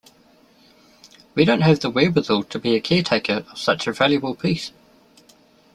We 1.35 1.45
don't 1.45 1.61
have 1.61 1.81
the 1.81 1.91
wherewithal 1.91 2.45
to 2.45 2.57
be 2.57 2.75
a 2.75 2.81
caretaker 2.81 3.45
of 3.51 3.59
such 3.59 3.85
a 3.85 3.93
valuable 3.93 4.33
piece. 4.33 4.71